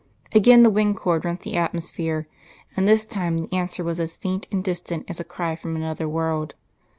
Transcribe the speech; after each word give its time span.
Again 0.33 0.63
the 0.63 0.71
wind 0.71 0.97
chord 0.97 1.25
rent 1.25 1.41
the 1.41 1.55
atmosphere; 1.57 2.27
and 2.75 2.87
this 2.87 3.05
time 3.05 3.37
the 3.37 3.53
answer 3.53 3.83
was 3.83 3.99
as 3.99 4.17
faint 4.17 4.47
and 4.51 4.63
distant 4.63 5.05
as 5.07 5.19
a 5.19 5.23
cry 5.23 5.55
from 5.55 5.75
another 5.75 6.09
world. 6.09 6.55